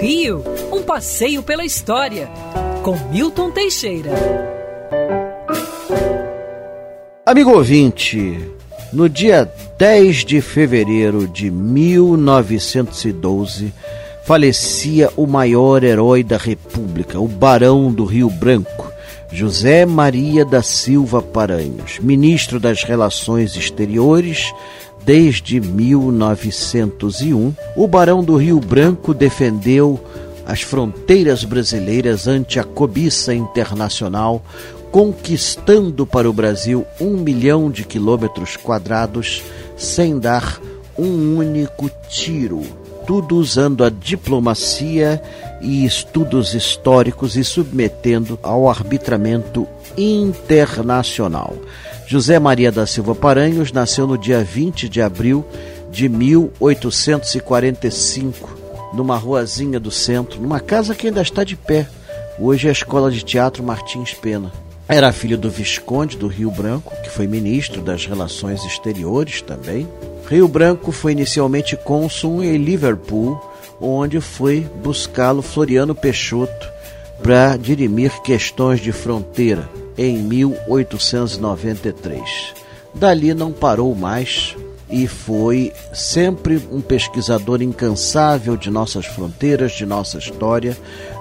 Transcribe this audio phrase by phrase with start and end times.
[0.00, 0.42] Rio,
[0.72, 2.28] um passeio pela história,
[2.82, 4.10] com Milton Teixeira.
[7.24, 8.36] Amigo ouvinte,
[8.92, 9.48] no dia
[9.78, 13.72] 10 de fevereiro de 1912,
[14.24, 18.81] falecia o maior herói da República, o Barão do Rio Branco,
[19.32, 24.52] José Maria da Silva Paranhos, ministro das Relações Exteriores
[25.06, 27.54] desde 1901.
[27.74, 29.98] O Barão do Rio Branco defendeu
[30.44, 34.44] as fronteiras brasileiras ante a cobiça internacional,
[34.90, 39.42] conquistando para o Brasil um milhão de quilômetros quadrados
[39.78, 40.60] sem dar
[40.98, 45.22] um único tiro tudo usando a diplomacia
[45.60, 51.54] e estudos históricos e submetendo ao arbitramento internacional.
[52.06, 55.42] José Maria da Silva Paranhos nasceu no dia 20 de abril
[55.90, 58.58] de 1845,
[58.94, 61.88] numa ruazinha do centro, numa casa que ainda está de pé.
[62.38, 64.50] Hoje é a Escola de Teatro Martins Pena.
[64.92, 69.88] Era filho do Visconde do Rio Branco, que foi ministro das Relações Exteriores também,
[70.28, 73.40] Rio Branco foi inicialmente cônsul em Liverpool,
[73.80, 76.70] onde foi buscá-lo Floriano Peixoto
[77.22, 82.52] para dirimir questões de fronteira em 1893.
[82.92, 84.54] Dali não parou mais
[84.92, 90.76] e foi sempre um pesquisador incansável de nossas fronteiras, de nossa história,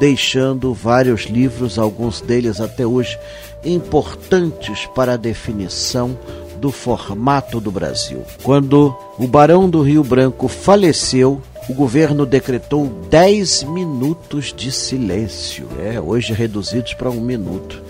[0.00, 3.16] deixando vários livros, alguns deles até hoje
[3.64, 6.18] importantes para a definição
[6.56, 8.24] do formato do Brasil.
[8.42, 15.68] Quando o Barão do Rio Branco faleceu, o governo decretou 10 minutos de silêncio.
[15.80, 17.80] É, hoje reduzidos para um minuto.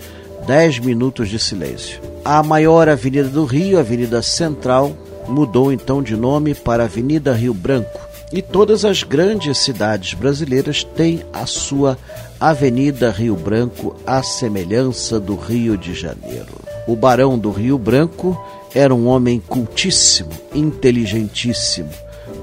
[0.45, 1.99] 10 minutos de silêncio.
[2.23, 4.95] A maior avenida do Rio, a Avenida Central,
[5.27, 7.99] mudou então de nome para Avenida Rio Branco.
[8.31, 11.97] E todas as grandes cidades brasileiras têm a sua
[12.39, 16.53] Avenida Rio Branco, à semelhança do Rio de Janeiro.
[16.87, 18.37] O Barão do Rio Branco
[18.73, 21.89] era um homem cultíssimo, inteligentíssimo,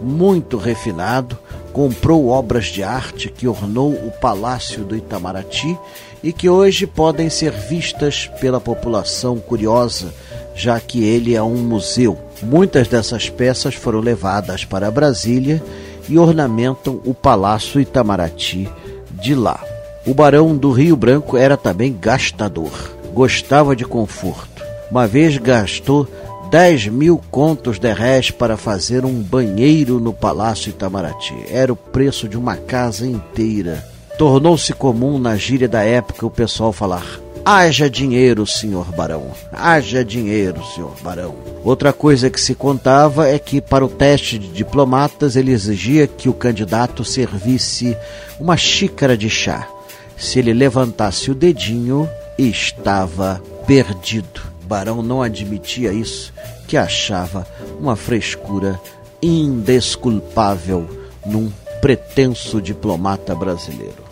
[0.03, 1.37] muito refinado,
[1.73, 5.79] comprou obras de arte que ornou o Palácio do Itamaraty
[6.23, 10.13] e que hoje podem ser vistas pela população curiosa,
[10.55, 12.19] já que ele é um museu.
[12.43, 15.63] Muitas dessas peças foram levadas para Brasília
[16.09, 18.69] e ornamentam o Palácio Itamaraty
[19.13, 19.63] de lá.
[20.07, 22.73] O Barão do Rio Branco era também gastador,
[23.13, 24.63] gostava de conforto.
[24.91, 26.09] Uma vez gastou
[26.51, 31.33] 10 mil contos de réis para fazer um banheiro no Palácio Itamaraty.
[31.49, 33.87] Era o preço de uma casa inteira.
[34.19, 37.07] Tornou-se comum na gíria da época o pessoal falar:
[37.45, 39.31] Haja dinheiro, senhor barão.
[39.53, 41.37] Haja dinheiro, senhor barão.
[41.63, 46.29] Outra coisa que se contava é que, para o teste de diplomatas, ele exigia que
[46.29, 47.97] o candidato servisse
[48.41, 49.69] uma xícara de chá.
[50.17, 54.50] Se ele levantasse o dedinho, estava perdido.
[54.71, 56.33] Barão não admitia isso,
[56.69, 57.45] que achava
[57.81, 58.81] uma frescura
[59.21, 60.89] indesculpável
[61.27, 61.51] num
[61.81, 64.05] pretenso diplomata brasileiro.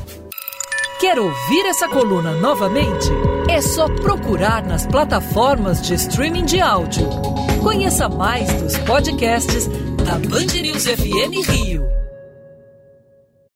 [0.98, 3.08] Quer ouvir essa coluna novamente?
[3.48, 7.08] É só procurar nas plataformas de streaming de áudio.
[7.62, 9.68] Conheça mais dos podcasts
[10.04, 11.97] da Band News FM Rio.